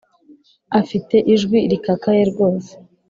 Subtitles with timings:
[0.79, 2.71] afite ijwi rikakaye rwose